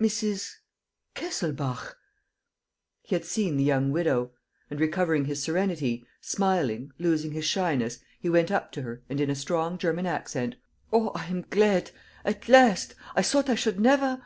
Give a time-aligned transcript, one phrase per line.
[0.00, 0.54] Mrs.
[1.14, 1.94] Kesselbach!"
[3.04, 4.32] He had seen the young widow.
[4.68, 9.30] And, recovering his serenity, smiling, losing his shyness, he went up to her and in
[9.30, 10.56] a strong German accent:
[10.92, 11.92] "Oh, I am glad!...
[12.24, 12.96] At last!...
[13.14, 14.20] I thought I should never